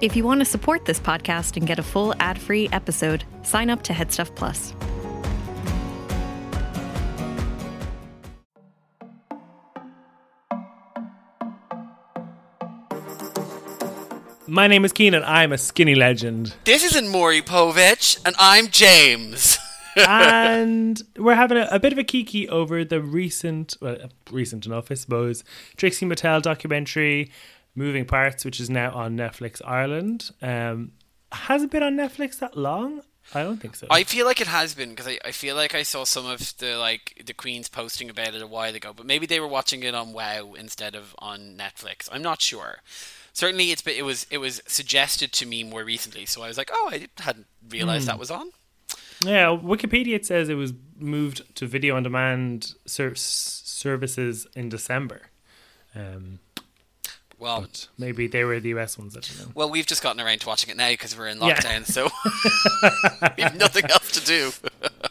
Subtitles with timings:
[0.00, 3.68] If you want to support this podcast and get a full ad free episode, sign
[3.68, 4.72] up to Headstuff Plus.
[14.46, 15.22] My name is Keenan.
[15.22, 16.54] And I'm a skinny legend.
[16.64, 19.58] This isn't Maury Povich, and I'm James.
[19.96, 23.98] and we're having a, a, bit of a kiki over the recent, well,
[24.30, 25.44] recent enough, I suppose,
[25.76, 27.30] Trixie Mattel documentary,
[27.74, 30.30] Moving Parts, which is now on Netflix Ireland.
[30.42, 30.92] Um,
[31.32, 33.02] has it been on Netflix that long?
[33.34, 33.86] I don't think so.
[33.90, 36.56] I feel like it has been because I, I feel like I saw some of
[36.58, 39.82] the like the Queens posting about it a while ago, but maybe they were watching
[39.82, 42.08] it on Wow instead of on Netflix.
[42.10, 42.78] I'm not sure
[43.32, 46.58] certainly it's been, it was it was suggested to me more recently, so I was
[46.58, 48.08] like, oh, I hadn't realized mm.
[48.08, 48.50] that was on.
[49.22, 55.22] Yeah, Wikipedia it says it was moved to video on demand ser- services in December.
[55.94, 56.38] Um,
[57.40, 59.16] well, but maybe they were the US ones.
[59.16, 59.52] I don't know.
[59.54, 61.84] Well, we've just gotten around to watching it now because we're in lockdown, yeah.
[61.84, 62.04] so
[63.36, 64.52] we have nothing else to do.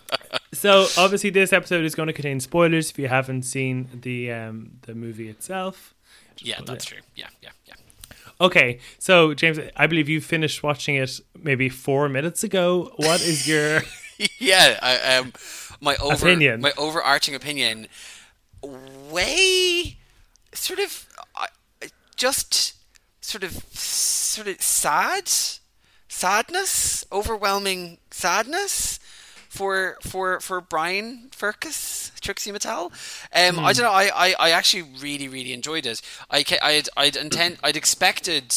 [0.53, 4.71] so obviously, this episode is going to contain spoilers if you haven't seen the um,
[4.83, 5.95] the movie itself.
[6.37, 6.99] yeah, that's true.
[7.15, 7.73] Yeah, yeah, yeah.
[8.39, 12.93] Okay, so James, I believe you finished watching it maybe four minutes ago.
[12.97, 13.81] What is your
[14.39, 14.79] yeah?
[14.81, 15.33] I, um,
[15.81, 16.61] my over opinion.
[16.61, 17.87] my overarching opinion.
[18.61, 19.97] Way
[20.53, 21.08] sort of
[22.19, 22.75] just
[23.21, 25.31] sort of sort of sad
[26.09, 28.99] sadness, overwhelming sadness
[29.47, 32.91] for for for Brian Firkus, Trixie Mattel.
[33.33, 33.59] Um, mm.
[33.59, 33.91] I don't know.
[33.91, 36.01] I, I, I actually really really enjoyed it.
[36.29, 38.53] I I'd I'd intend I'd expected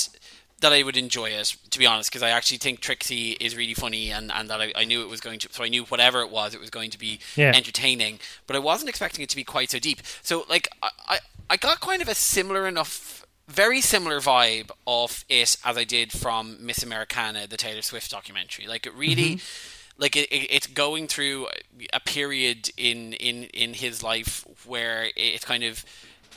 [0.62, 3.74] that I would enjoy it, to be honest, because I actually think Trixie is really
[3.74, 6.20] funny and, and that I, I, knew it was going to, so I knew whatever
[6.20, 7.52] it was, it was going to be yeah.
[7.52, 10.02] entertaining, but I wasn't expecting it to be quite so deep.
[10.22, 11.18] So, like, I, I,
[11.50, 13.21] I got kind of a similar enough,
[13.52, 18.66] very similar vibe of it as I did from Miss Americana, the Taylor Swift documentary.
[18.66, 19.36] Like, it really.
[19.36, 21.48] Mm-hmm like it, it, it's going through
[21.92, 25.84] a period in in in his life where it's kind of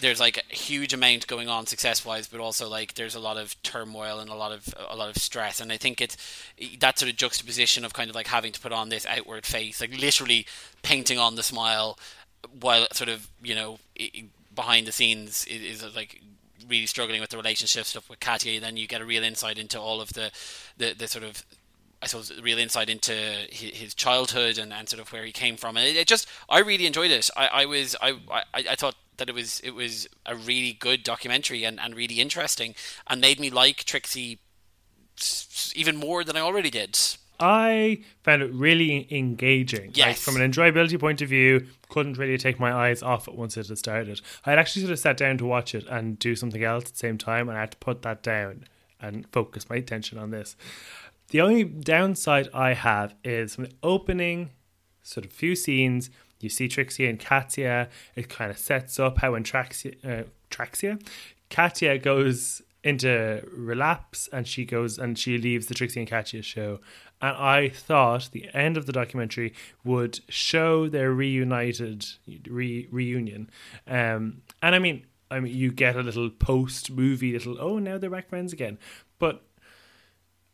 [0.02, 3.38] there's like a huge amount going on success wise but also like there's a lot
[3.38, 6.18] of turmoil and a lot of a lot of stress and i think it's
[6.80, 9.80] that sort of juxtaposition of kind of like having to put on this outward face
[9.80, 10.46] like literally
[10.82, 11.98] painting on the smile
[12.60, 13.80] while sort of you know
[14.54, 16.22] behind the scenes is, is like
[16.68, 19.80] really struggling with the relationship stuff with Katya then you get a real insight into
[19.80, 20.32] all of the
[20.78, 21.46] the, the sort of
[22.02, 23.14] I suppose, real insight into
[23.50, 25.76] his childhood and, and sort of where he came from.
[25.76, 27.30] And it, it just, I really enjoyed it.
[27.36, 31.02] I, I was, I, I, I thought that it was, it was a really good
[31.02, 32.76] documentary and, and really interesting,
[33.08, 34.40] and made me like Trixie
[35.74, 37.00] even more than I already did.
[37.40, 39.92] I found it really engaging.
[39.94, 40.08] Yes.
[40.08, 43.58] Like, from an enjoyability point of view, couldn't really take my eyes off it once
[43.58, 44.22] it had started.
[44.46, 46.92] I had actually sort of sat down to watch it and do something else at
[46.92, 48.66] the same time, and I had to put that down
[49.02, 50.56] and focus my attention on this.
[51.30, 54.52] The only downside I have is from the opening
[55.04, 56.10] sort of few scenes,
[56.40, 57.90] you see Trixie and Katya.
[58.16, 61.02] It kind of sets up how when Traxia, uh, Traxia,
[61.50, 66.80] Katya goes into relapse and she goes and she leaves the Trixie and Katya show.
[67.20, 69.54] And I thought the end of the documentary
[69.84, 72.06] would show their reunited
[72.48, 73.50] re- reunion.
[73.88, 77.98] Um, and I mean, I mean, you get a little post movie, little oh now
[77.98, 78.78] they're back friends again.
[79.18, 79.44] But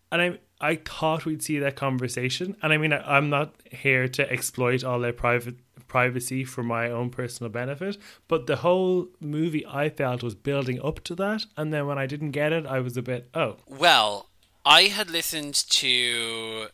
[0.10, 4.08] and I I thought we'd see that conversation, and I mean I, I'm not here
[4.08, 5.58] to exploit all their private
[5.92, 7.98] privacy for my own personal benefit,
[8.30, 12.06] but the whole movie I felt was building up to that, and then when I
[12.06, 13.58] didn't get it, I was a bit oh.
[13.68, 14.30] Well,
[14.66, 16.68] I had listened to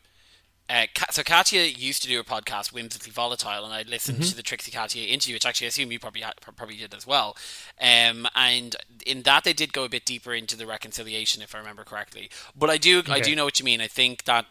[0.70, 4.30] uh, so Katya used to do a podcast, Whimsically Volatile, and I listened mm-hmm.
[4.30, 7.38] to the Trixie Katya interview, which actually I assume you probably probably did as well.
[7.82, 8.76] Um, and
[9.06, 12.30] in that they did go a bit deeper into the reconciliation, if I remember correctly.
[12.56, 13.14] But I do okay.
[13.14, 13.82] I do know what you mean.
[13.82, 14.46] I think that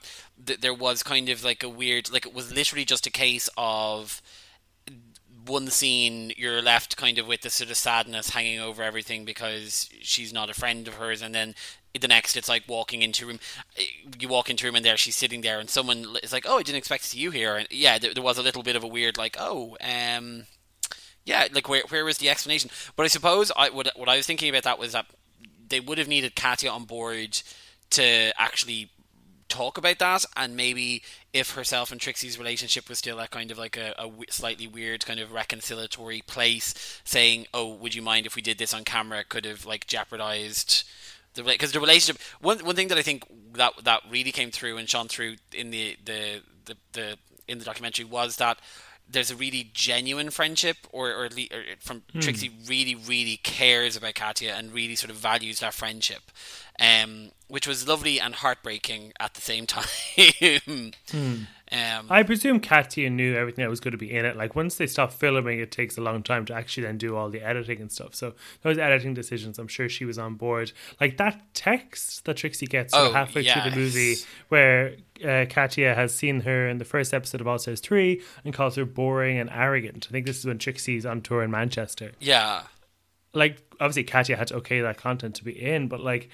[0.44, 3.50] th- there was kind of like a weird, like it was literally just a case
[3.56, 4.22] of
[5.46, 9.88] one scene you're left kind of with the sort of sadness hanging over everything because
[10.00, 11.54] she's not a friend of hers and then
[12.00, 13.38] the next it's like walking into room
[14.18, 16.62] you walk into room and there she's sitting there and someone is like oh i
[16.62, 17.56] didn't expect to see you here.
[17.56, 20.46] And yeah there, there was a little bit of a weird like oh um
[21.24, 22.70] yeah like where, where was the explanation?
[22.96, 25.06] But i suppose i what, what i was thinking about that was that
[25.68, 27.40] they would have needed katya on board
[27.90, 28.90] to actually
[29.48, 31.02] talk about that and maybe
[31.32, 35.06] if herself and Trixie's relationship was still that kind of like a, a slightly weird
[35.06, 39.24] kind of reconciliatory place saying oh would you mind if we did this on camera?
[39.24, 40.84] could have like jeopardized
[41.34, 44.78] the because the relationship one one thing that I think that that really came through
[44.78, 48.58] and shone through in the the the, the in the documentary was that
[49.08, 51.30] there's a really genuine friendship, or or, or
[51.80, 52.20] from hmm.
[52.20, 56.30] Trixie really really cares about Katya and really sort of values that friendship.
[56.78, 60.92] Um, which was lovely and heartbreaking at the same time.
[61.72, 64.36] Um, I presume Katya knew everything that was going to be in it.
[64.36, 67.28] Like once they stop filming, it takes a long time to actually then do all
[67.28, 68.14] the editing and stuff.
[68.14, 70.72] So those editing decisions, I'm sure she was on board.
[71.00, 74.16] Like that text that Trixie gets Oh, halfway through the movie,
[74.48, 78.52] where uh, Katya has seen her in the first episode of All Stars three and
[78.54, 80.06] calls her boring and arrogant.
[80.08, 82.12] I think this is when Trixie's on tour in Manchester.
[82.20, 82.62] yeah,
[83.32, 86.30] Like obviously Katya had to okay that content to be in, but like.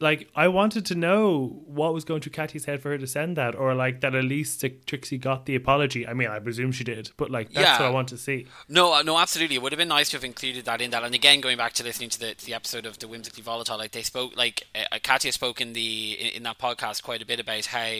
[0.00, 3.36] Like I wanted to know what was going through Katya's head for her to send
[3.36, 6.06] that, or like that at least Trixie got the apology.
[6.06, 7.78] I mean, I presume she did, but like that's Yeah.
[7.80, 8.46] what I want to see.
[8.68, 9.56] No, uh, no, absolutely.
[9.56, 11.02] It would have been nice to have included that in that.
[11.04, 13.78] And again, going back to listening to the, to the episode of the whimsically volatile,
[13.78, 17.26] like they spoke, like uh, Katya spoke in the in, in that podcast quite a
[17.26, 17.90] bit about how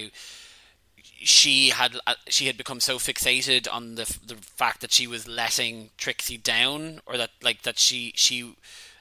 [1.23, 5.27] she had uh, she had become so fixated on the the fact that she was
[5.29, 8.55] letting Trixie down, or that like that she she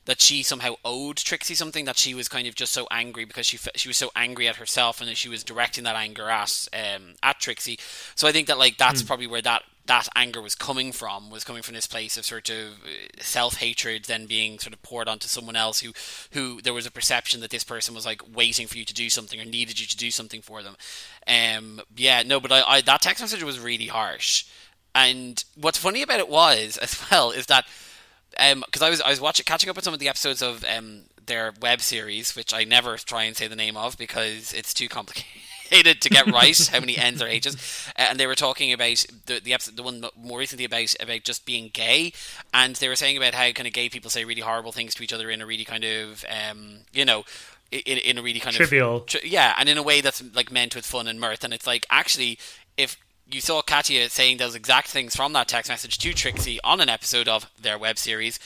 [0.09, 3.45] that she somehow owed Trixie something that she was kind of just so angry because
[3.45, 6.67] she she was so angry at herself and that she was directing that anger at
[6.73, 7.77] um at Trixie.
[8.15, 11.43] So I think that like that's probably where that that anger was coming from was
[11.43, 12.79] coming from this place of sort of
[13.19, 15.93] self hatred then being sort of poured onto someone else who
[16.31, 19.11] who there was a perception that this person was like waiting for you to do
[19.11, 20.75] something or needed you to do something for them.
[21.27, 24.45] Um yeah, no, but I, I that text message was really harsh.
[24.95, 27.65] And what's funny about it was as well is that
[28.31, 31.03] because I was I was watching catching up with some of the episodes of um,
[31.25, 34.87] their web series, which I never try and say the name of because it's too
[34.89, 37.55] complicated to get right how many N's or H's.
[37.97, 41.23] Uh, and they were talking about the the episode, the one more recently about about
[41.23, 42.13] just being gay,
[42.53, 45.03] and they were saying about how kind of gay people say really horrible things to
[45.03, 47.23] each other in a really kind of um, you know.
[47.71, 48.95] In, in a really kind Trivial.
[48.95, 51.43] of tr- yeah, and in a way that's like meant with fun and mirth.
[51.43, 52.39] And it's like actually,
[52.77, 52.97] if
[53.31, 56.89] you saw Katya saying those exact things from that text message to Trixie on an
[56.89, 58.39] episode of their web series,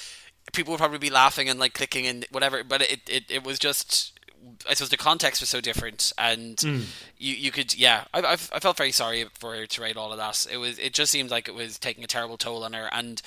[0.52, 2.64] people would probably be laughing and like clicking and whatever.
[2.64, 4.20] But it, it, it was just,
[4.68, 6.82] I suppose the context was so different, and hmm.
[7.18, 10.12] you you could yeah, I, I I felt very sorry for her to write all
[10.12, 10.46] of that.
[10.52, 13.22] It was it just seemed like it was taking a terrible toll on her and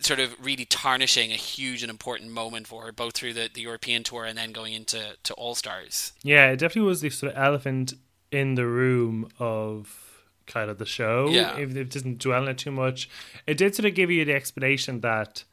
[0.00, 3.60] sort of really tarnishing a huge and important moment for her, both through the, the
[3.60, 6.12] European tour and then going into to All Stars.
[6.22, 7.94] Yeah, it definitely was the sort of elephant
[8.32, 10.01] in the room of
[10.46, 11.28] kind of the show.
[11.30, 11.56] Yeah.
[11.56, 13.08] If it doesn't dwell on it too much,
[13.46, 15.44] it did sort of give you the explanation that,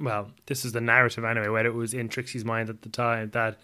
[0.00, 3.30] well, this is the narrative anyway, whether it was in Trixie's mind at the time
[3.30, 3.58] that,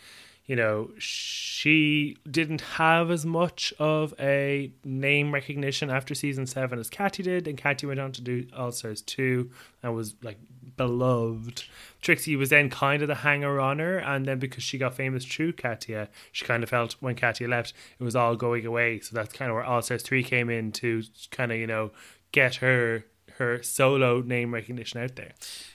[0.46, 6.90] you know, she didn't have as much of a name recognition after season seven as
[6.90, 9.50] Katya did, and Katya went on to do All Stars 2
[9.82, 10.38] and was like
[10.76, 11.64] beloved.
[12.02, 15.24] Trixie was then kind of the hanger on her, and then because she got famous
[15.24, 19.00] through Katya, she kind of felt when Katya left, it was all going away.
[19.00, 21.90] So that's kind of where All Stars 3 came in to kind of, you know,
[22.32, 23.06] get her
[23.38, 25.32] her solo name recognition out there.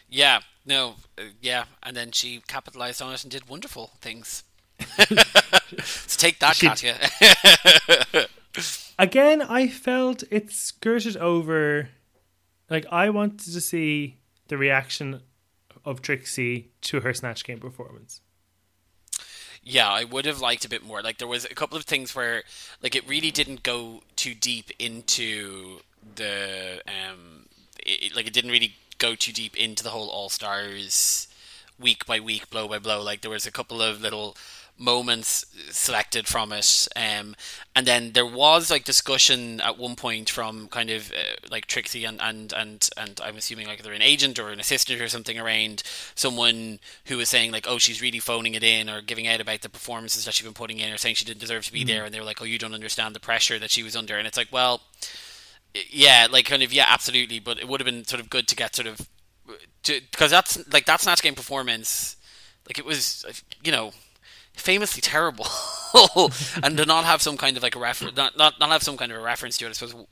[0.09, 4.43] Yeah, no, uh, yeah, and then she capitalized on it and did wonderful things.
[4.79, 6.95] so take that, She- Katya.
[8.97, 11.89] Again, I felt it skirted over.
[12.69, 14.19] Like, I wanted to see
[14.49, 15.21] the reaction
[15.85, 18.21] of Trixie to her Snatch Game performance.
[19.63, 21.01] yeah, I would have liked a bit more.
[21.01, 22.43] Like there was a couple of things where,
[22.83, 25.79] like, it really didn't go too deep into
[26.15, 27.45] the, um,
[27.85, 31.27] it, like it didn't really go too deep into the whole All Stars
[31.79, 33.01] week by week, blow by blow.
[33.01, 34.35] Like there was a couple of little
[34.79, 37.35] moments selected from it um
[37.75, 42.06] and then there was like discussion at one point from kind of uh, like Trixie
[42.06, 45.37] and and and and I'm assuming like either an agent or an assistant or something
[45.37, 45.83] around
[46.15, 49.61] someone who was saying like oh she's really phoning it in or giving out about
[49.61, 52.06] the performances that she's been putting in or saying she didn't deserve to be there
[52.06, 54.27] and they were like oh you don't understand the pressure that she was under and
[54.27, 54.81] it's like well
[55.89, 58.56] yeah like kind of yeah absolutely but it would have been sort of good to
[58.56, 59.07] get sort of
[59.83, 62.15] because that's like that's Snatch Game performance
[62.68, 63.25] like it was
[63.63, 63.92] you know
[64.59, 65.47] famously terrible
[66.63, 68.97] and to not have some kind of like a reference not, not not have some
[68.97, 70.06] kind of a reference to it I suppose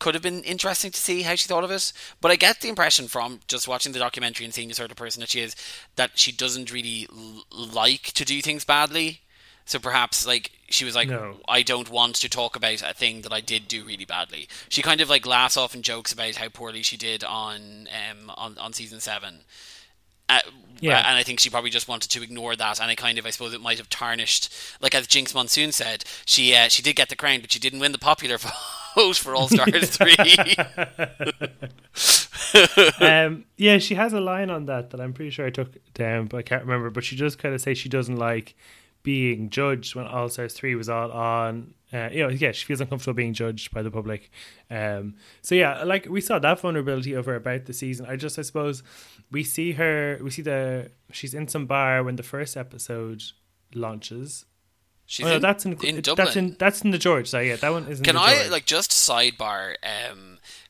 [0.00, 2.68] could have been interesting to see how she thought of it but I get the
[2.68, 5.54] impression from just watching the documentary and seeing the sort of person that she is
[5.96, 9.20] that she doesn't really l- like to do things badly
[9.64, 11.36] so perhaps like she was like No.
[11.48, 14.48] I don't want to talk about a thing that I did do really badly.
[14.68, 18.30] She kind of like laughs off and jokes about how poorly she did on um
[18.36, 19.40] on, on season seven.
[20.28, 20.40] Uh,
[20.80, 20.98] Yeah.
[21.08, 23.30] and I think she probably just wanted to ignore that, and I kind of, I
[23.30, 27.08] suppose, it might have tarnished, like as Jinx Monsoon said, she uh, she did get
[27.08, 28.38] the crown, but she didn't win the popular
[28.94, 30.16] vote for All Stars three.
[33.00, 36.26] um, yeah, she has a line on that that I'm pretty sure I took down,
[36.26, 36.90] but I can't remember.
[36.90, 38.54] But she does kind of say she doesn't like
[39.02, 41.74] being judged when All Stars three was all on.
[41.94, 44.30] Uh, you know, yeah, she feels uncomfortable being judged by the public.
[44.68, 48.06] Um, so yeah, like we saw that vulnerability over about the season.
[48.06, 48.82] I just, I suppose,
[49.30, 53.22] we see her, we see the she's in some bar when the first episode
[53.74, 54.44] launches.
[55.06, 56.24] She's Oh, no, in, that's in, in Dublin.
[56.24, 57.28] That's in that's in the George.
[57.28, 58.00] So yeah, that one is.
[58.00, 59.76] Can I like just sidebar?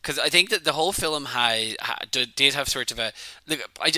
[0.03, 3.13] Because I think that the whole film had, had did have sort of a.
[3.47, 3.93] Look, I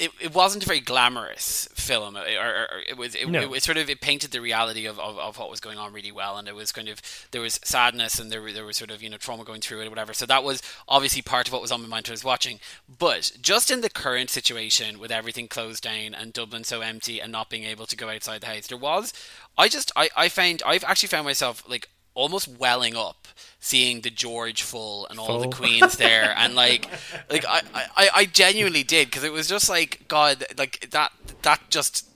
[0.00, 3.40] it, it wasn't a very glamorous film, or, or, or it was it, No.
[3.40, 5.92] it was sort of it painted the reality of, of, of what was going on
[5.92, 8.90] really well, and it was kind of there was sadness and there there was sort
[8.90, 10.12] of you know trauma going through it or whatever.
[10.14, 12.58] So that was obviously part of what was on my mind when I was watching.
[12.88, 17.30] But just in the current situation with everything closed down and Dublin so empty and
[17.30, 19.12] not being able to go outside the house, there was
[19.58, 23.28] I just I I found I've actually found myself like almost welling up
[23.60, 26.88] seeing the George full and all the queens there and like
[27.30, 31.12] like I I, I genuinely did because it was just like God like that
[31.42, 32.08] that just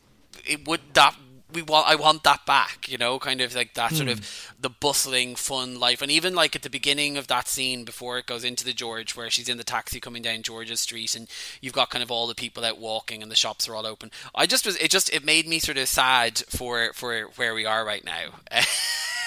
[0.47, 1.15] it would that
[1.53, 4.25] we want I want that back you know kind of like that sort of hmm.
[4.61, 6.03] the bustling fun life.
[6.03, 9.17] And even like at the beginning of that scene before it goes into the George
[9.17, 11.29] where she's in the taxi coming down George's street and
[11.61, 14.11] you've got kind of all the people out walking and the shops are all open.
[14.35, 17.67] I just was it just it made me sort of sad for for where we
[17.67, 18.41] are right now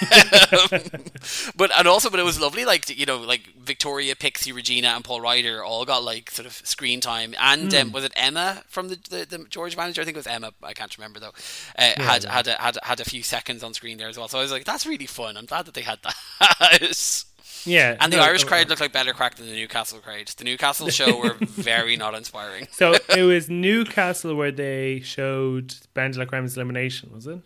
[1.56, 5.04] but and also but it was lovely like you know like Victoria Pixie Regina and
[5.04, 7.34] Paul Ryder all got like sort of screen time.
[7.40, 10.02] And um, was it Emma from the, the the George manager?
[10.02, 10.54] I think it was Emma.
[10.64, 11.34] I can't remember though.
[11.78, 14.28] Uh, had had a, had a- had a few seconds on screen there as well.
[14.28, 15.38] So I was like that's really fun.
[15.38, 17.26] I'm glad that they had that.
[17.66, 20.28] Yeah, and the no, Irish uh, crowd looked like better crack than the Newcastle crowd.
[20.28, 22.68] The Newcastle show were very not inspiring.
[22.72, 27.40] So it was Newcastle where they showed BenDeLaCreme's elimination, was it?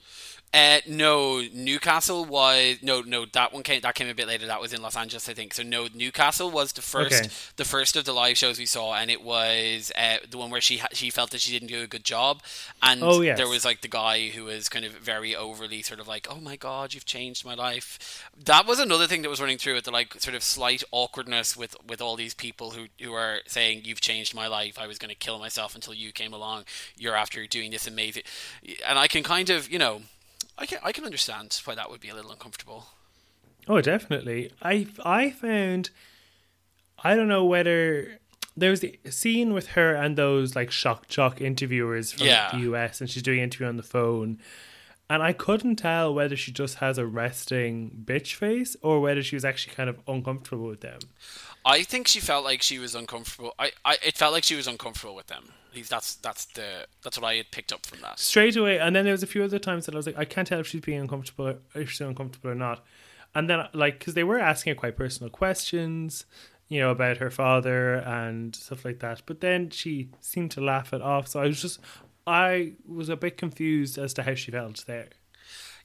[0.53, 3.25] Uh, no, Newcastle was no, no.
[3.25, 3.79] That one came.
[3.79, 4.47] That came a bit later.
[4.47, 5.53] That was in Los Angeles, I think.
[5.53, 7.29] So no, Newcastle was the first, Okay.
[7.55, 10.59] the first of the live shows we saw, and it was uh, the one where
[10.59, 12.41] she she felt that she didn't do a good job,
[12.83, 13.37] and Oh, yes.
[13.37, 16.41] there was like the guy who was kind of very overly sort of like, oh
[16.41, 18.27] my god, you've changed my life.
[18.37, 21.55] That was another thing that was running through it, the like sort of slight awkwardness
[21.55, 24.77] with with all these people who who are saying you've changed my life.
[24.77, 26.65] I was going to kill myself until you came along.
[26.97, 28.23] You're after doing this amazing,
[28.85, 30.01] and I can kind of you know.
[30.57, 32.87] I can I can understand why that would be a little uncomfortable.
[33.67, 34.51] Oh, definitely.
[34.61, 35.89] I I found
[37.03, 38.19] I don't know whether
[38.57, 42.51] there was the scene with her and those like shock jock interviewers from Yeah.
[42.51, 44.39] the US and she's doing an interview on the phone.
[45.09, 49.35] And I couldn't tell whether she just has a resting bitch face or whether she
[49.35, 50.99] was actually kind of uncomfortable with them.
[51.65, 53.53] I think she felt like she was uncomfortable.
[53.59, 55.53] I, I it felt like she was uncomfortable with them.
[55.69, 58.19] At least That's that's the that's what I had picked up from that.
[58.19, 58.79] straight away.
[58.79, 60.59] And then there was a few other times that I was like, I can't tell
[60.59, 62.83] if she's being uncomfortable, or if she's uncomfortable or not.
[63.33, 66.25] And then, like, because they were asking her quite personal questions,
[66.67, 69.21] you know, about her father and stuff like that.
[69.25, 71.29] But then she seemed to laugh it off.
[71.29, 71.79] So I was just,
[72.27, 75.09] I was a bit confused as to how she felt there.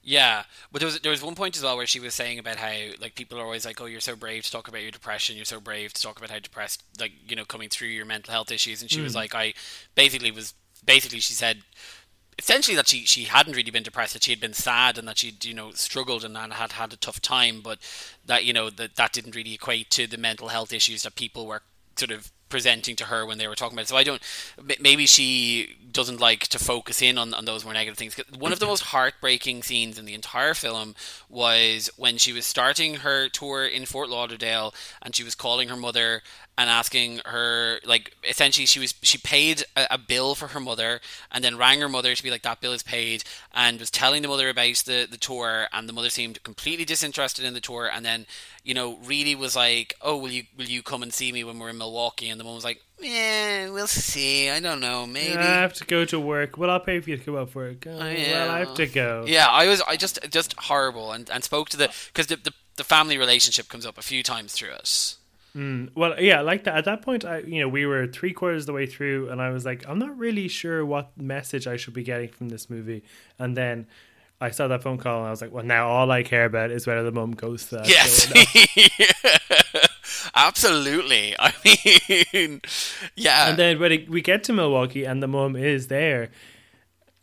[0.09, 2.55] Yeah, but there was there was one point as well where she was saying about
[2.55, 2.71] how
[3.01, 5.35] like people are always like, oh, you're so brave to talk about your depression.
[5.35, 8.31] You're so brave to talk about how depressed, like you know, coming through your mental
[8.31, 8.81] health issues.
[8.81, 9.17] And she was hmm.
[9.17, 9.53] like, I
[9.95, 10.53] basically was
[10.85, 11.63] basically she said
[12.39, 15.17] essentially that she she hadn't really been depressed that she had been sad and that
[15.17, 17.77] she'd you know struggled and had, had a tough time but
[18.25, 21.45] that you know that that didn't really equate to the mental health issues that people
[21.45, 21.63] were
[21.97, 23.89] sort of presenting to her when they were talking about it.
[23.89, 24.21] So I don't
[24.79, 28.15] maybe she doesn't like to focus in on, on those more negative things.
[28.37, 28.71] One of the mm-hmm.
[28.71, 30.95] most heartbreaking scenes in the entire film
[31.29, 35.77] was when she was starting her tour in Fort Lauderdale and she was calling her
[35.77, 36.21] mother
[36.57, 40.99] and asking her like essentially she was she paid a, a bill for her mother
[41.31, 43.23] and then rang her mother to be like that bill is paid
[43.53, 47.45] and was telling the mother about the the tour and the mother seemed completely disinterested
[47.45, 48.25] in the tour and then
[48.63, 51.59] you know really was like oh will you will you come and see me when
[51.59, 55.37] we're in Milwaukee and the mom was like yeah we'll see I don't know maybe
[55.37, 56.57] I have to go to work.
[56.57, 57.85] Well, I'll pay for you to come up for it.
[57.85, 59.25] Oh, Well, I have to go.
[59.27, 62.53] yeah I was I just just horrible and and spoke to the because the, the
[62.77, 64.71] the family relationship comes up a few times through
[65.57, 66.77] it Well, yeah, like that.
[66.77, 69.41] At that point, I you know we were three quarters of the way through, and
[69.41, 72.69] I was like, I'm not really sure what message I should be getting from this
[72.69, 73.03] movie.
[73.39, 73.87] And then
[74.39, 76.69] I saw that phone call, and I was like, well, now all I care about
[76.71, 77.89] is whether the mum goes to that.
[77.89, 78.25] Yes.
[78.25, 79.89] show or not.
[80.35, 81.35] Absolutely.
[81.39, 82.61] I mean,
[83.15, 83.49] yeah.
[83.49, 86.29] and then when it, we get to Milwaukee, and the mum is there.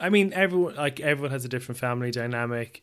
[0.01, 2.83] I mean, everyone like everyone has a different family dynamic.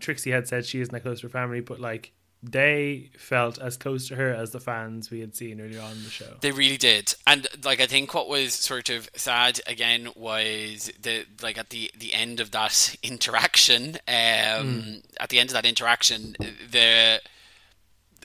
[0.00, 2.12] Trixie had said she isn't that close to her family, but like
[2.50, 6.04] they felt as close to her as the fans we had seen earlier on in
[6.04, 6.34] the show.
[6.40, 11.26] They really did, and like I think what was sort of sad again was the
[11.42, 13.96] like at the the end of that interaction.
[14.06, 17.20] Um, At the end of that interaction, the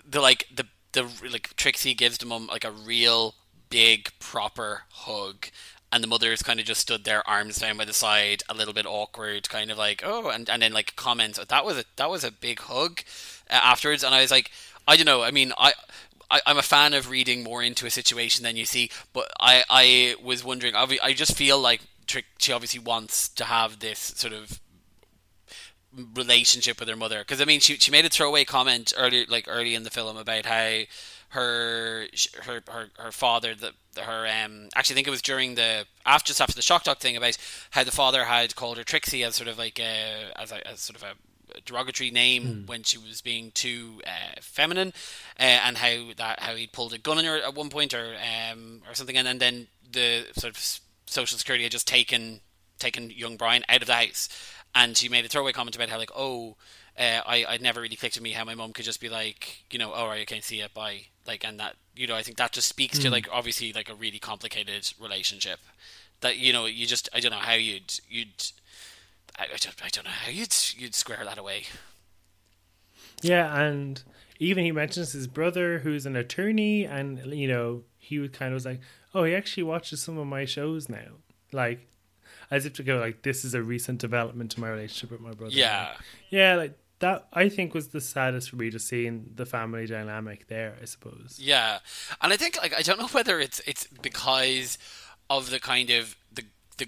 [0.08, 3.36] the like the the like Trixie gives them like a real
[3.70, 5.48] big proper hug.
[5.94, 8.74] And the mother's kind of just stood there, arms down by the side, a little
[8.74, 11.38] bit awkward, kind of like, oh, and, and then like comments.
[11.38, 13.02] That was a that was a big hug
[13.50, 14.52] uh, afterwards, and I was like,
[14.88, 15.22] I don't know.
[15.22, 15.74] I mean, I
[16.32, 19.64] I, I'm a fan of reading more into a situation than you see, but I,
[19.70, 20.76] I was wondering.
[20.76, 24.60] I, I just feel like Trick, she obviously wants to have this sort of
[26.16, 29.46] relationship with her mother because I mean she she made a throwaway comment earlier like
[29.50, 30.84] early in the film about how
[31.32, 32.08] her
[32.44, 36.28] her her, her father the her um actually I think it was during the after
[36.28, 37.38] just after the shock talk thing about
[37.72, 40.82] how the father had called her Trixie as sort of like a as a as
[40.82, 41.14] sort of a
[41.66, 42.68] derogatory name mm.
[42.68, 44.94] when she was being too uh, feminine,
[45.40, 48.16] uh, and how that how he pulled a gun on her at one point or
[48.52, 52.42] um, or something, and, and then the sort of social security had just taken
[52.80, 54.30] taken young Brian out of the house,
[54.74, 56.56] and she made a throwaway comment about how like oh.
[56.98, 59.64] Uh, I I'd never really clicked with me how my mom could just be like
[59.72, 62.22] you know oh right I can't see it bye like and that you know I
[62.22, 63.04] think that just speaks mm.
[63.04, 63.14] to hmm.
[63.14, 65.60] like obviously like a really complicated relationship
[66.20, 68.52] that you know you just I don't know how you'd you'd
[69.38, 71.64] I, I, don't, I don't know how you'd you'd square that away.
[73.22, 74.02] Yeah, and
[74.40, 78.56] even he mentions his brother who's an attorney, and you know he was kind of
[78.56, 78.82] was like,
[79.14, 81.18] oh, he actually watches some of my shows now,
[81.52, 81.88] like
[82.50, 85.32] as if to go like this is a recent development to my relationship with my
[85.32, 85.54] brother.
[85.54, 85.94] Yeah,
[86.30, 90.48] yeah, like that I think was the saddest for me to seeing the family dynamic
[90.48, 90.76] there.
[90.82, 91.38] I suppose.
[91.40, 91.80] Yeah,
[92.22, 94.78] and I think like I don't know whether it's it's because
[95.30, 96.44] of the kind of the
[96.78, 96.88] the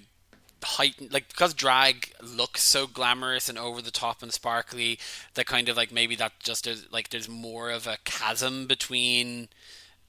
[0.63, 4.99] heightened like because drag looks so glamorous and over the top and sparkly
[5.33, 9.49] that kind of like maybe that just is like there's more of a chasm between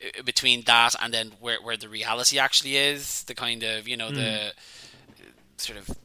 [0.03, 3.97] uh, between that and then where where the reality actually is the kind of you
[3.97, 4.15] know mm.
[4.15, 4.53] the
[5.57, 5.97] sort of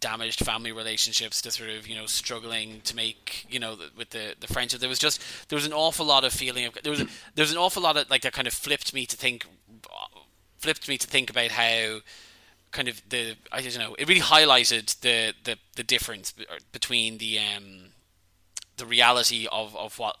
[0.00, 4.34] damaged family relationships to sort of you know struggling to make you know with the
[4.40, 7.00] the friendship there was just there was an awful lot of feeling of there was
[7.34, 9.46] there was an awful lot of like that kind of flipped me to think
[10.58, 12.00] flipped me to think about how
[12.70, 16.34] kind of the I don't know it really highlighted the the, the difference
[16.72, 17.90] between the um,
[18.76, 20.16] the reality of, of what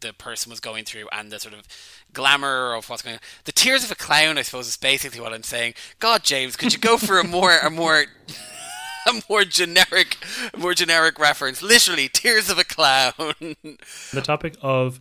[0.00, 1.62] the person was going through and the sort of
[2.12, 3.20] glamour of what's going on.
[3.44, 5.74] The tears of a clown, I suppose, is basically what I'm saying.
[5.98, 8.04] God, James, could you go for a more a more
[9.28, 10.16] more generic
[10.56, 11.62] more generic reference?
[11.62, 13.12] Literally, tears of a clown.
[14.12, 15.00] the topic of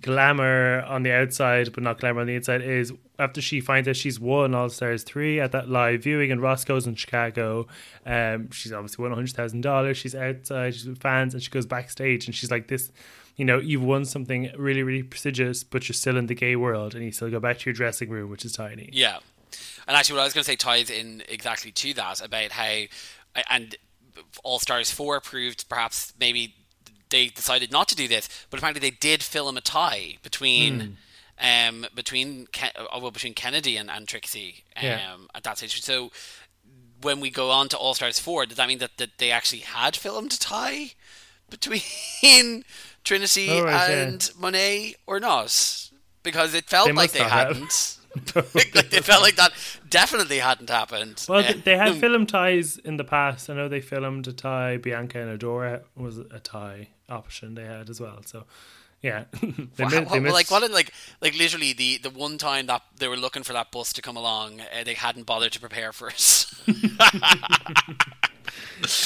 [0.00, 3.96] glamour on the outside but not glamour on the inside is after she finds out
[3.96, 7.66] she's won All Stars 3 at that live viewing in Roscoe's in Chicago.
[8.06, 9.94] Um, she's obviously won $100,000.
[9.96, 12.90] She's outside, she's with fans, and she goes backstage and she's like, This,
[13.36, 16.94] you know, you've won something really, really prestigious, but you're still in the gay world
[16.94, 18.90] and you still go back to your dressing room, which is tiny.
[18.92, 19.18] Yeah.
[19.88, 22.82] And actually, what I was going to say ties in exactly to that about how,
[23.48, 23.76] and
[24.44, 26.54] All Stars 4 proved perhaps maybe
[27.10, 30.80] they decided not to do this, but apparently they did film a tie between.
[30.80, 30.92] Mm.
[31.42, 35.14] Um, between Ken- uh, well, between Kennedy and, and Trixie um, yeah.
[35.34, 35.80] at that stage.
[35.80, 36.10] So
[37.00, 39.60] when we go on to All Stars four, does that mean that, that they actually
[39.60, 40.92] had filmed a tie
[41.48, 42.64] between
[43.04, 44.40] Trinity oh, right, and yeah.
[44.40, 45.90] Monet or not?
[46.22, 47.96] Because it felt they like they hadn't.
[48.34, 49.52] Like they felt like that
[49.88, 51.24] definitely hadn't happened.
[51.28, 53.48] Well, they had film ties in the past.
[53.48, 54.76] I know they filmed a tie.
[54.76, 58.22] Bianca and Adora was a tie option they had as well.
[58.24, 58.46] So
[59.02, 60.34] yeah, they, well, they missed...
[60.34, 60.68] like what?
[60.70, 64.02] Like like literally the the one time that they were looking for that bus to
[64.02, 66.46] come along, uh, they hadn't bothered to prepare for it.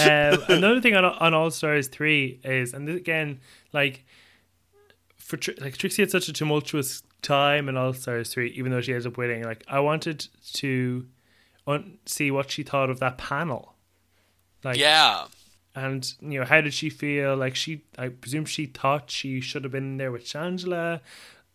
[0.01, 3.41] um, another thing on on All Stars three is, and again,
[3.73, 4.05] like
[5.17, 8.93] for like Trixie had such a tumultuous time in All Stars three, even though she
[8.93, 9.43] ends up winning.
[9.43, 11.07] Like I wanted to
[11.67, 13.75] un- see what she thought of that panel.
[14.63, 15.27] Like yeah,
[15.75, 17.37] and you know, how did she feel?
[17.37, 21.01] Like she, I presume she thought she should have been there with Shangela.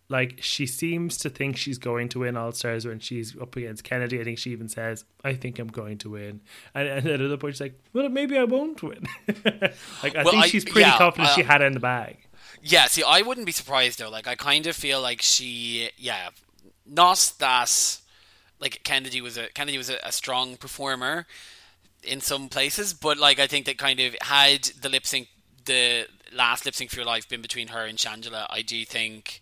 [0.09, 3.83] Like she seems to think she's going to win All Stars when she's up against
[3.83, 4.19] Kennedy.
[4.19, 6.41] I think she even says, "I think I'm going to win,"
[6.73, 10.31] and, and at another point she's like, "Well, maybe I won't win." like I well,
[10.31, 12.17] think I, she's pretty yeah, confident uh, she had it in the bag.
[12.61, 14.09] Yeah, see, I wouldn't be surprised though.
[14.09, 16.29] Like I kind of feel like she, yeah,
[16.85, 17.99] not that
[18.59, 21.25] like Kennedy was a Kennedy was a, a strong performer
[22.03, 25.27] in some places, but like I think that kind of had the lip sync,
[25.65, 29.41] the last lip sync for your life been between her and Shangela, I do think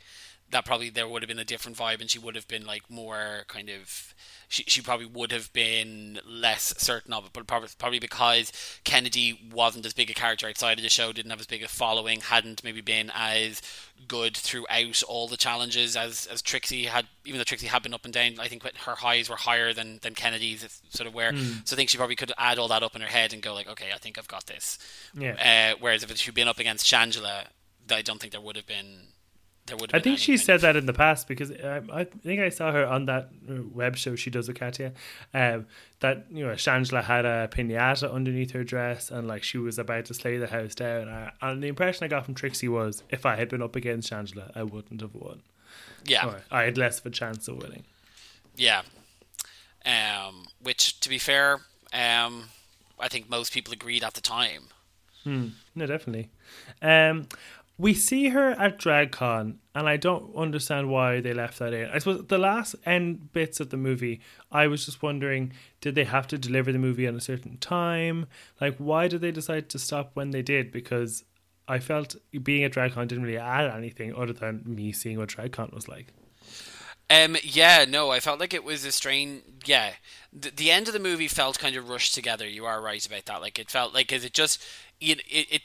[0.51, 2.89] that probably there would have been a different vibe, and she would have been like
[2.89, 4.13] more kind of
[4.49, 8.51] she, she probably would have been less certain of it, but probably, probably because
[8.85, 11.67] Kennedy wasn't as big a character outside of the show, didn't have as big a
[11.67, 13.61] following, hadn't maybe been as
[14.07, 18.05] good throughout all the challenges as, as Trixie had, even though Trixie had been up
[18.05, 21.67] and down, I think her highs were higher than, than Kennedy's, sort of where, mm.
[21.67, 23.53] so I think she probably could add all that up in her head and go
[23.53, 24.79] like, okay, I think I've got this.
[25.13, 25.73] Yeah.
[25.73, 27.47] Uh, whereas if she'd been up against Shangela,
[27.91, 29.07] I don't think there would have been
[29.67, 29.93] there would.
[29.93, 32.85] I think she said that in the past because I, I, think I saw her
[32.85, 34.93] on that uh, web show she does with Katya.
[35.33, 35.67] Um,
[35.99, 40.05] that you know Shangela had a pinata underneath her dress and like she was about
[40.05, 41.09] to slay the house down.
[41.09, 44.11] I, and the impression I got from Trixie was if I had been up against
[44.11, 45.41] Shangela, I wouldn't have won.
[46.05, 47.83] Yeah, or I had less of a chance of winning.
[48.55, 48.81] Yeah.
[49.85, 51.59] um, which, to be fair,
[51.93, 52.49] um,
[52.99, 54.63] I think most people agreed at the time.
[55.23, 55.49] Hmm.
[55.75, 56.29] No, definitely.
[56.81, 57.27] Um,
[57.77, 61.89] we see her at DragCon, and I don't understand why they left that in.
[61.89, 66.05] I suppose the last end bits of the movie, I was just wondering, did they
[66.05, 68.25] have to deliver the movie at a certain time?
[68.59, 70.71] Like, why did they decide to stop when they did?
[70.71, 71.23] Because
[71.67, 75.73] I felt being at DragCon didn't really add anything other than me seeing what DragCon
[75.73, 76.07] was like.
[77.09, 79.41] Um, yeah, no, I felt like it was a strain.
[79.65, 79.91] Yeah,
[80.33, 82.47] the, the end of the movie felt kind of rushed together.
[82.47, 83.41] You are right about that.
[83.41, 84.61] Like it felt like, is it just,
[84.99, 85.61] it, it, it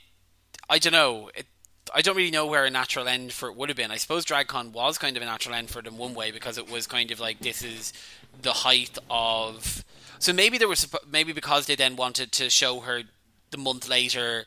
[0.68, 1.30] I don't know.
[1.34, 1.46] It,
[1.94, 3.90] I don't really know where a natural end for it would have been.
[3.90, 6.58] I suppose DragCon was kind of a natural end for it in one way because
[6.58, 7.92] it was kind of like this is
[8.40, 9.84] the height of.
[10.18, 13.02] So maybe there was maybe because they then wanted to show her
[13.50, 14.46] the month later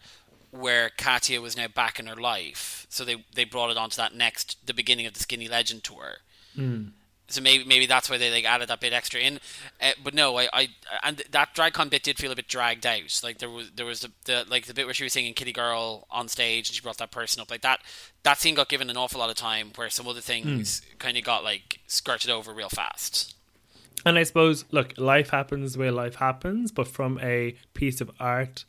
[0.52, 2.88] where Katya was now back in her life.
[2.90, 6.18] So they they brought it onto that next the beginning of the Skinny Legend tour.
[6.58, 6.92] Mm.
[7.28, 9.40] So maybe maybe that's why they like added that bit extra in.
[9.82, 10.70] Uh, but no, I, I
[11.04, 13.20] and that DragCon bit did feel a bit dragged out.
[13.24, 15.52] Like there was there was the, the like the bit where she was singing Kitty
[15.52, 17.82] Girl on stage and she brought that person up like that.
[18.24, 21.00] That scene got given an awful lot of time, where some other things mm.
[21.00, 23.36] kind of got like skirted over real fast.
[24.06, 28.12] And I suppose, look, life happens the way life happens, but from a piece of
[28.20, 28.66] art,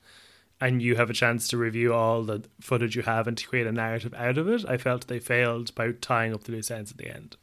[0.63, 3.67] and you have a chance to review all the footage you have and to create
[3.67, 6.91] a narrative out of it, I felt they failed by tying up the loose ends
[6.91, 7.37] at the end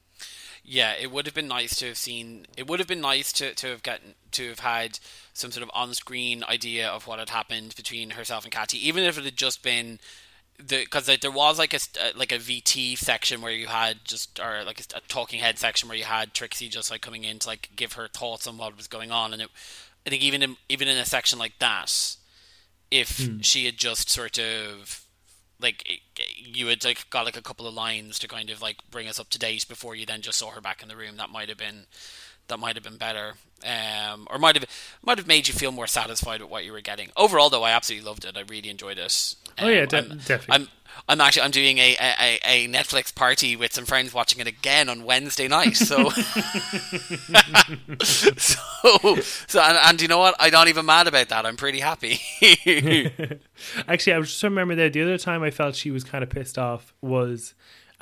[0.63, 2.45] yeah, it would have been nice to have seen.
[2.55, 4.99] It would have been nice to, to have gotten to have had
[5.33, 9.17] some sort of on-screen idea of what had happened between herself and Katy, even if
[9.17, 9.99] it had just been
[10.57, 11.79] the because there was like a
[12.15, 15.89] like a VT section where you had just or like a, a, talking head section
[15.89, 18.77] where you had Trixie just like coming in to like give her thoughts on what
[18.77, 19.49] was going on, and it,
[20.07, 22.15] I think even in even in a section like that,
[22.89, 23.39] if hmm.
[23.41, 25.02] she had just sort of
[25.63, 26.01] like
[26.37, 29.19] you had like got like a couple of lines to kind of like bring us
[29.19, 31.17] up to date before you then just saw her back in the room.
[31.17, 31.85] That might have been
[32.49, 34.65] that might have been better, um, or might have
[35.03, 37.09] might have made you feel more satisfied with what you were getting.
[37.15, 38.37] Overall, though, I absolutely loved it.
[38.37, 39.35] I really enjoyed it.
[39.57, 40.55] Um, oh yeah, de- I'm, definitely.
[40.55, 40.67] I'm
[41.09, 44.89] I'm actually I'm doing a, a, a Netflix party with some friends watching it again
[44.89, 45.75] on Wednesday night.
[45.75, 46.09] So
[48.03, 49.15] so
[49.47, 50.35] so and, and, you know what?
[50.39, 51.45] I'm not even mad about that.
[51.45, 52.19] I'm pretty happy.
[53.87, 56.57] actually, I just remember that the other time I felt she was kind of pissed
[56.57, 57.53] off was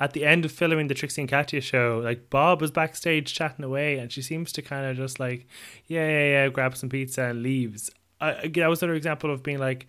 [0.02, 3.64] at the end of filming the Trixie and Katya show, like Bob was backstage chatting
[3.64, 5.46] away, and she seems to kind of just like,
[5.86, 7.88] yeah, yeah, yeah, grab some pizza and leaves.
[8.20, 9.86] I, that was another example of being like,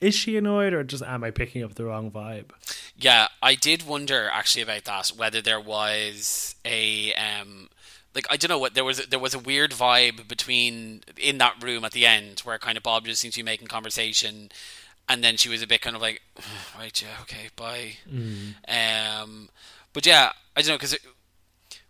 [0.00, 2.48] is she annoyed or just am I picking up the wrong vibe?
[2.96, 7.68] Yeah, I did wonder actually about that whether there was a um
[8.14, 11.62] like I don't know what there was there was a weird vibe between in that
[11.62, 14.50] room at the end where kind of Bob just seems to be making conversation
[15.08, 16.22] and then she was a bit kind of like,
[16.78, 17.96] right, yeah, okay, bye.
[18.12, 18.54] Mm.
[18.68, 19.48] Um,
[19.92, 20.96] but yeah, I don't know because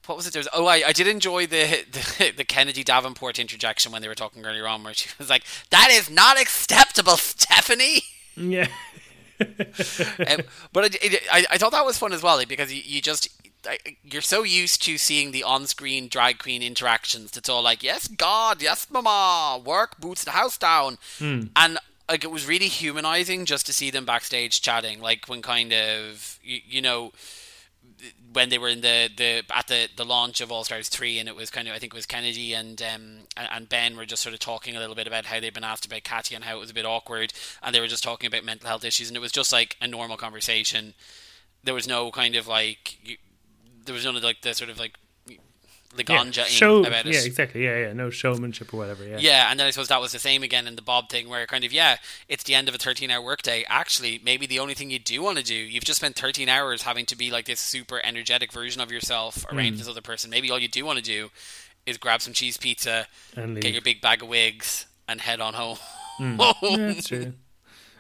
[0.07, 0.33] what was it?
[0.33, 1.85] There was oh, I, I did enjoy the,
[2.19, 5.45] the, the Kennedy Davenport interjection when they were talking earlier on, where she was like,
[5.71, 8.03] "That is not acceptable, Stephanie."
[8.37, 8.69] Yeah.
[9.41, 10.41] um,
[10.73, 13.29] but it, it, I I thought that was fun as well because you, you just
[14.05, 17.37] you're so used to seeing the on-screen drag queen interactions.
[17.37, 21.51] It's all like, "Yes, God, yes, Mama, work boots the house down," mm.
[21.57, 25.73] and like it was really humanizing just to see them backstage chatting like when kind
[25.73, 27.13] of you, you know
[28.33, 31.29] when they were in the, the at the, the launch of All Stars three, and
[31.29, 34.23] it was kind of I think it was Kennedy and um and Ben were just
[34.23, 36.57] sort of talking a little bit about how they'd been asked about Katya and how
[36.57, 39.17] it was a bit awkward, and they were just talking about mental health issues, and
[39.17, 40.95] it was just like a normal conversation.
[41.65, 43.19] There was no kind of like
[43.85, 44.99] there was none of like the sort of like
[45.97, 47.15] the ganja yeah, show, about it.
[47.15, 47.65] Yeah, exactly.
[47.65, 47.93] Yeah, yeah.
[47.93, 49.05] No showmanship or whatever.
[49.05, 49.19] Yeah.
[49.19, 51.47] Yeah, and then I suppose that was the same again in the Bob thing, where
[51.47, 51.97] kind of yeah,
[52.29, 53.65] it's the end of a thirteen-hour workday.
[53.69, 56.83] Actually, maybe the only thing you do want to do, you've just spent thirteen hours
[56.83, 59.79] having to be like this super energetic version of yourself around mm.
[59.79, 60.31] this other person.
[60.31, 61.31] Maybe all you do want to do
[61.87, 63.07] is grab some cheese pizza,
[63.37, 65.79] and get your big bag of wigs, and head on home.
[66.21, 66.55] Mm.
[66.63, 67.33] yeah, that's true.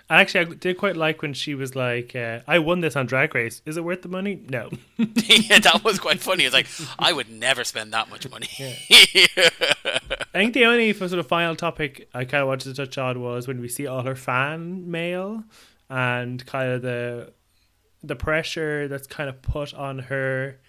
[0.08, 3.34] Actually, I did quite like when she was like, uh, "I won this on Drag
[3.34, 3.60] Race.
[3.66, 4.40] Is it worth the money?
[4.48, 6.44] No." yeah, that was quite funny.
[6.44, 8.48] It's like I would never spend that much money.
[8.58, 9.98] I
[10.32, 13.48] think the only sort of final topic I kind of wanted to touch on was
[13.48, 15.42] when we see all her fan mail
[15.90, 17.32] and kind of the
[18.02, 20.60] the pressure that's kind of put on her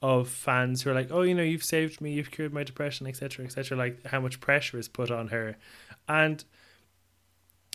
[0.00, 3.06] of fans who are like, "Oh, you know, you've saved me, you've cured my depression,
[3.06, 5.56] etc., etc." Like how much pressure is put on her,
[6.08, 6.44] and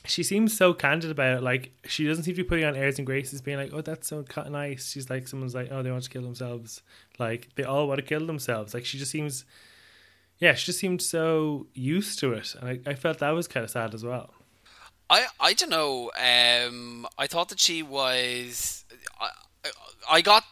[0.08, 1.44] she seems so candid about it.
[1.44, 4.08] Like she doesn't seem to be putting on airs and graces, being like, "Oh, that's
[4.08, 6.82] so nice." She's like, someone's like, "Oh, they want to kill themselves."
[7.20, 8.74] Like they all want to kill themselves.
[8.74, 9.46] Like she just seems,
[10.40, 13.64] yeah, she just seemed so used to it, and I, I felt that was kind
[13.64, 14.34] of sad as well.
[15.10, 16.12] I I don't know.
[16.18, 18.86] Um, I thought that she was.
[19.20, 19.30] I,
[20.10, 20.44] I got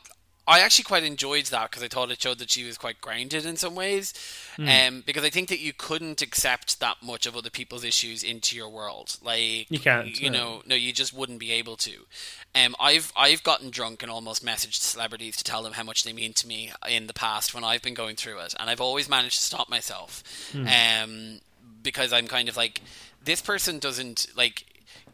[0.48, 3.46] I actually quite enjoyed that because I thought it showed that she was quite grounded
[3.46, 4.14] in some ways.
[4.58, 4.88] Mm.
[4.88, 8.56] Um, because I think that you couldn't accept that much of other people's issues into
[8.56, 9.18] your world.
[9.24, 10.38] Like You can't, You no.
[10.38, 12.06] know, no, you just wouldn't be able to.
[12.54, 16.14] Um, I've I've gotten drunk and almost messaged celebrities to tell them how much they
[16.14, 19.10] mean to me in the past when I've been going through it, and I've always
[19.10, 20.24] managed to stop myself.
[20.56, 21.40] Um,
[21.84, 22.82] because I'm kind of like
[23.24, 24.66] this person doesn't like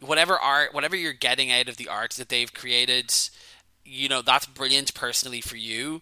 [0.01, 3.13] whatever art, whatever you're getting out of the art that they've created.
[3.85, 6.01] You know that's brilliant personally for you,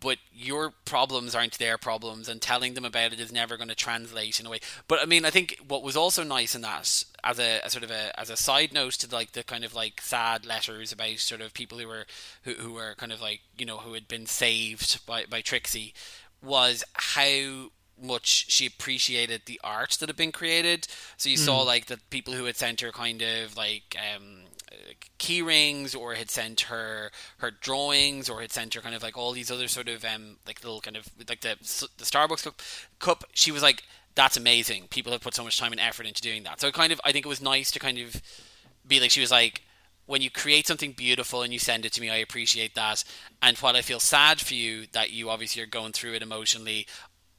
[0.00, 3.74] but your problems aren't their problems, and telling them about it is never going to
[3.74, 4.60] translate in a way.
[4.86, 7.84] But I mean, I think what was also nice in that, as a, a sort
[7.84, 11.18] of a as a side note to like the kind of like sad letters about
[11.18, 12.06] sort of people who were
[12.42, 15.94] who, who were kind of like you know who had been saved by by Trixie,
[16.42, 20.86] was how much she appreciated the art that had been created.
[21.16, 24.42] So you saw like the people who had sent her kind of like um,
[25.18, 29.16] key rings or had sent her her drawings or had sent her kind of like
[29.16, 31.56] all these other sort of um like little kind of like the
[31.96, 32.62] the Starbucks cup.
[32.98, 33.82] cup she was like
[34.14, 34.88] that's amazing.
[34.90, 36.60] People have put so much time and effort into doing that.
[36.60, 38.20] So kind of I think it was nice to kind of
[38.86, 39.62] be like she was like
[40.06, 43.04] when you create something beautiful and you send it to me, I appreciate that.
[43.42, 46.86] And while I feel sad for you that you obviously are going through it emotionally,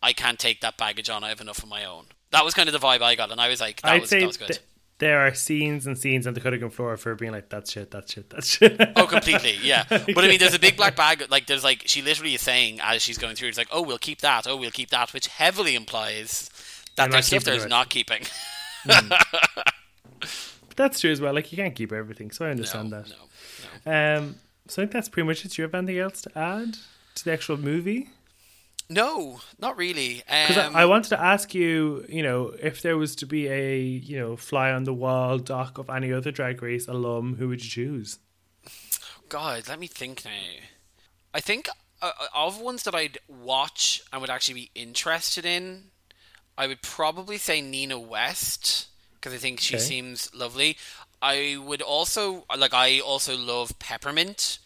[0.04, 1.24] I can't take that baggage on.
[1.24, 2.06] I have enough of my own.
[2.30, 4.12] That was kind of the vibe I got, and I was like, that I'd was
[4.12, 4.48] that was good.
[4.50, 4.60] th-
[5.00, 7.90] there are scenes and scenes on the cutting room floor for being like, that's shit,
[7.90, 8.80] that's shit, that's shit.
[8.96, 9.86] Oh, completely, yeah.
[9.90, 11.26] But I mean, there's a big black bag.
[11.30, 13.98] Like, there's like she literally is saying as she's going through, it's like, oh, we'll
[13.98, 14.46] keep that.
[14.46, 16.50] Oh, we'll keep that, which heavily implies
[16.96, 17.70] that there's not stuff there's it.
[17.70, 18.24] not keeping.
[20.76, 21.34] that's true as well.
[21.34, 23.14] Like, you can't keep everything, so I understand no, that.
[23.86, 24.18] no.
[24.18, 24.36] Um,
[24.68, 25.52] so I think that's pretty much it.
[25.52, 26.78] Do you have anything else to add
[27.16, 28.10] to the actual movie?
[28.90, 30.24] No, not really.
[30.42, 33.48] Because Um, I, I wanted to ask you, you know, if there was to be
[33.48, 37.48] a, you know, fly on the wall doc of any other Drag Race alum, who
[37.50, 38.20] would you choose?
[39.28, 40.32] God, let me think now.
[41.34, 41.70] I think
[42.02, 45.92] uh, of ones that I'd watch and would actually be interested in,
[46.58, 49.84] I would probably say Nina West because I think she Okay.
[49.84, 50.78] seems lovely.
[51.22, 52.74] I would also like.
[52.74, 54.60] I also love Peppermint,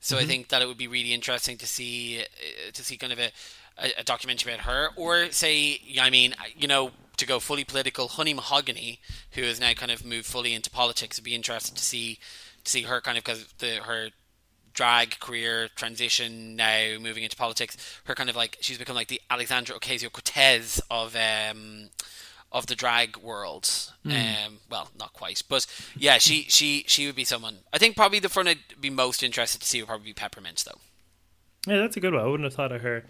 [0.00, 3.12] so I think that it would be really interesting to see uh, to see kind
[3.12, 3.32] of a,
[3.78, 6.90] a, a documentary about her, or say, I mean, you know.
[7.18, 11.16] To go fully political, Honey Mahogany, who has now kind of moved fully into politics,
[11.16, 12.18] would be interested to see
[12.64, 14.10] to see her kind of because the her
[14.74, 19.22] drag career transition now moving into politics her kind of like she's become like the
[19.30, 21.88] alexandria ocasio-cortez of um
[22.52, 27.24] of the drag world um well not quite but yeah she she she would be
[27.24, 30.12] someone i think probably the front i'd be most interested to see would probably be
[30.12, 30.78] peppermint though
[31.66, 32.22] Yeah, that's a good one.
[32.22, 33.04] I wouldn't have thought of her.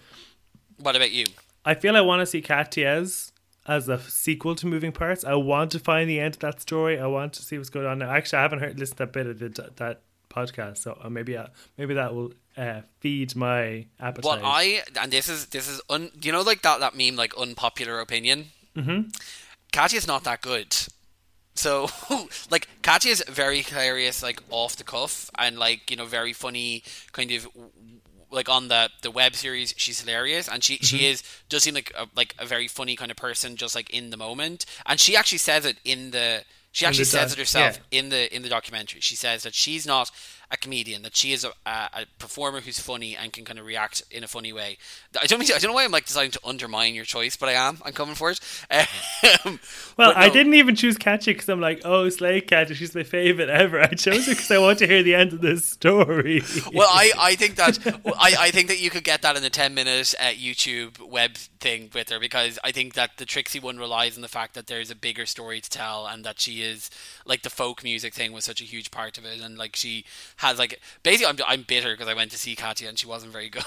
[0.79, 1.25] What about you
[1.65, 3.33] I feel I want to see Katya's
[3.67, 5.25] as a sequel to Moving Parts.
[5.25, 7.01] I want to find the end of that story.
[7.01, 8.11] I want to see what's going on now.
[8.11, 11.37] Actually, I haven't heard listened to that bit of the, that podcast, so uh, maybe
[11.37, 14.25] uh, maybe that will uh, feed my appetite.
[14.25, 17.37] what i and this is this is un you know like that that meme like
[17.37, 19.09] unpopular opinion mm-hmm.
[19.73, 20.75] katya's not that good
[21.57, 21.89] So,
[22.51, 26.83] like, Katya is very hilarious, like off the cuff, and like you know, very funny.
[27.13, 27.49] Kind of
[28.31, 30.85] like on the the web series, she's hilarious, and she Mm-hmm.
[30.85, 33.91] she is does seem like a, like a very funny kind of person, just like
[33.91, 34.67] in the moment.
[34.85, 37.99] And she actually says it in the she actually says it herself yeah.
[37.99, 39.01] in the in the documentary.
[39.01, 40.11] She says that she's not
[40.51, 43.67] a comedian, that she is a, a, a performer who's funny and can kind of
[43.67, 44.79] react in a funny way.
[45.21, 47.49] I don't mean I don't know why I'm like deciding to undermine your choice, but
[47.49, 47.79] I am.
[47.85, 48.41] I'm coming for it.
[49.45, 49.61] Um,
[49.97, 53.03] Well, but I didn't even choose Katya because I'm like, oh, Slay Katya, she's my
[53.03, 53.81] favorite ever.
[53.81, 56.43] I chose her because I want to hear the end of this story.
[56.73, 57.79] Well, I, I think that
[58.19, 61.35] I, I think that you could get that in a ten minute uh, YouTube web
[61.37, 64.67] thing with her because I think that the Trixie one relies on the fact that
[64.67, 66.91] there's a bigger story to tell and that she is
[67.25, 70.05] like the folk music thing was such a huge part of it and like she
[70.37, 73.33] has like basically I'm I'm bitter because I went to see Katya and she wasn't
[73.33, 73.65] very good.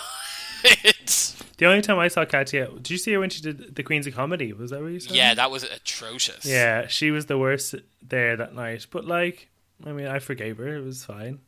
[1.58, 4.08] the only time I saw Katya, did you see her when she did the Queens
[4.08, 4.53] of Comedy?
[4.53, 5.13] Was that what you saw?
[5.13, 6.45] yeah, that was atrocious.
[6.45, 8.88] Yeah, she was the worst there that night.
[8.91, 9.49] But like,
[9.86, 10.75] I mean, I forgave her.
[10.75, 11.39] It was fine.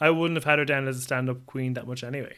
[0.00, 2.36] I wouldn't have had her down as a stand-up queen that much anyway.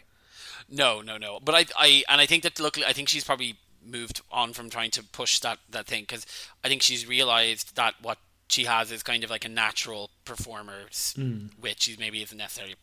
[0.71, 1.41] No, no, no.
[1.43, 4.71] But I, I, and I think that luckily, I think she's probably moved on from
[4.71, 6.27] trying to push that that thing because
[6.63, 8.19] I think she's realized that what
[8.49, 11.15] she has is kind of like a natural performer, s-
[11.61, 12.75] which she's maybe isn't necessarily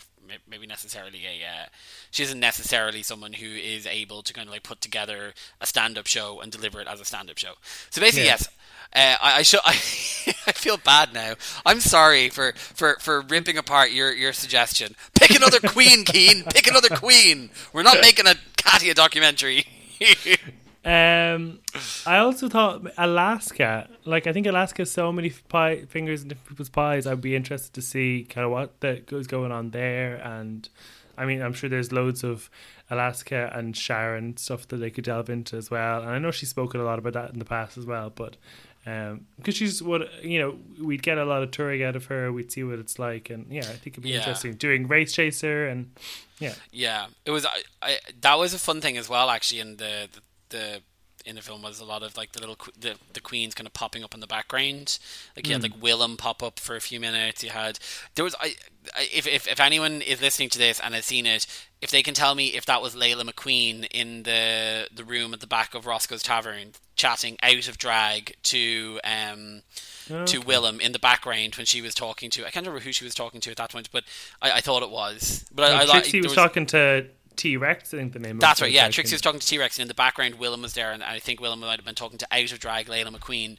[0.50, 1.66] maybe necessarily a uh,
[2.10, 6.08] she isn't necessarily someone who is able to kind of like put together a stand-up
[6.08, 7.54] show and deliver it as a stand-up show.
[7.92, 8.32] So basically, Yeah.
[8.40, 8.48] yes.
[8.94, 9.72] Uh, I, I, I,
[10.48, 11.34] I feel bad now.
[11.66, 14.96] I'm sorry for, for, for ripping apart your, your suggestion.
[15.20, 16.44] Pick another queen, Keen.
[16.46, 17.50] Pick another queen.
[17.74, 19.66] We're not making a Katya documentary.
[20.86, 21.60] Um,
[22.06, 26.50] I also thought Alaska, like I think Alaska has so many pie, fingers in different
[26.50, 27.08] people's pies.
[27.08, 30.70] I'd be interested to see kind of what that was going on there, and
[31.18, 32.50] I mean, I'm sure there's loads of
[32.90, 36.02] Alaska and Sharon stuff that they could delve into as well.
[36.02, 38.38] And I know she's spoken a lot about that in the past as well, but
[38.84, 42.32] because um, she's what you know, we'd get a lot of touring out of her.
[42.32, 44.18] We'd see what it's like, and yeah, I think it'd be Yeah.
[44.18, 45.90] interesting doing Race Chaser and
[46.38, 47.46] yeah, Yeah, it was.
[47.48, 49.32] I, I that was a fun thing as well.
[49.32, 50.20] Actually, in the the,
[50.50, 50.82] the
[51.26, 53.74] in the film was a lot of like the little the the queens kind of
[53.74, 55.00] popping up in the background.
[55.36, 57.44] Like you had like Willam pop up for a few minutes.
[57.44, 57.80] You had
[58.14, 58.54] there was I,
[58.96, 61.48] I if if if anyone is listening to this and has seen it,
[61.82, 65.40] if they can tell me if that was Laila McQueen in the the room at
[65.40, 69.64] the back of Roscoe's Tavern chatting out of drag to um
[70.08, 73.04] to Willam in the background when she was talking to I can't remember who she
[73.04, 74.04] was talking to at that point, but
[74.42, 75.44] I, I thought it was.
[75.52, 77.94] But I, I, like Trixie there was, talking to T Rex.
[77.94, 78.40] I think the name.
[78.40, 78.72] that's right.
[78.72, 78.90] Yeah.
[78.90, 81.20] Trixie was talking to T Rex, and in the background, Willam was there, and I
[81.20, 83.58] think Willam might have been talking to out of drag Laila McQueen.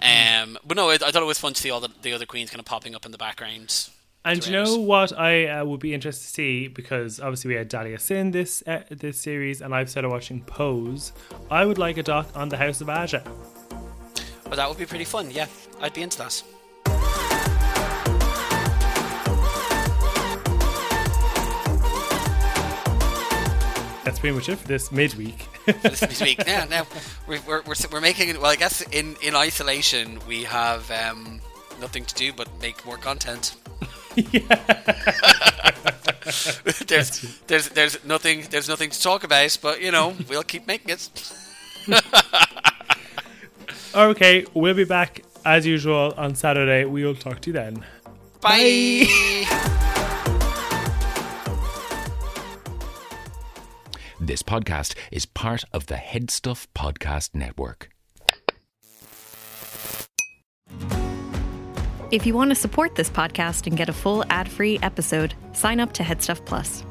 [0.00, 2.26] Um, but no, I, I thought it was fun to see all the, the other
[2.26, 3.88] queens kind of popping up in the background.
[4.26, 7.68] And you know what I uh, would be interested to see because obviously we had
[7.68, 11.12] Dahlia Sin this uh, this series, and I've started watching Pose.
[11.50, 13.22] I would like a doc on the House of Aja.
[14.46, 15.30] Well, that would be pretty fun.
[15.30, 15.46] Yeah,
[15.80, 16.42] I'd be into that.
[24.04, 25.48] That's pretty much it for this midweek.
[25.82, 26.42] this, this week.
[26.46, 26.86] Yeah, now
[27.26, 28.40] we're, we're, we're, we're making it.
[28.40, 31.40] Well, I guess in, in isolation we have um,
[31.80, 33.56] nothing to do but make more content.
[36.86, 40.90] there's there's there's nothing there's nothing to talk about, but you know we'll keep making
[40.90, 41.32] it.
[43.94, 46.84] okay, we'll be back as usual on Saturday.
[46.84, 47.84] We will talk to you then.
[48.40, 49.70] Bye.
[54.24, 57.90] This podcast is part of the Headstuff Podcast Network.
[62.10, 65.78] If you want to support this podcast and get a full ad free episode, sign
[65.78, 66.82] up to Headstuff Plus.